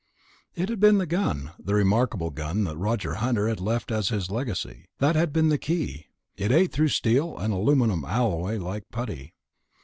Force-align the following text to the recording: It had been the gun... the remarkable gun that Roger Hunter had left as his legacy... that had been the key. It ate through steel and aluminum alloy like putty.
It 0.55 0.69
had 0.69 0.79
been 0.79 0.97
the 0.97 1.05
gun... 1.05 1.51
the 1.59 1.75
remarkable 1.75 2.31
gun 2.31 2.63
that 2.63 2.75
Roger 2.75 3.13
Hunter 3.21 3.47
had 3.47 3.59
left 3.61 3.91
as 3.91 4.09
his 4.09 4.31
legacy... 4.31 4.87
that 4.97 5.15
had 5.15 5.31
been 5.31 5.49
the 5.49 5.59
key. 5.59 6.07
It 6.35 6.51
ate 6.51 6.71
through 6.71 6.87
steel 6.87 7.37
and 7.37 7.53
aluminum 7.53 8.03
alloy 8.03 8.57
like 8.57 8.89
putty. 8.89 9.35